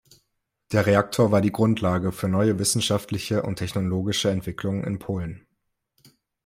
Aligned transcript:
Der 0.71 0.87
Reaktor 0.87 1.31
war 1.31 1.41
die 1.41 1.51
Grundlage 1.51 2.11
für 2.11 2.27
neue 2.27 2.57
wissenschaftliche 2.57 3.43
und 3.43 3.57
technologische 3.57 4.31
Entwicklungen 4.31 4.83
in 4.83 4.97
Polen. 4.97 5.45